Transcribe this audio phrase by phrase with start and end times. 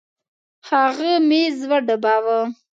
[0.69, 2.39] هغه ميز وډباوه.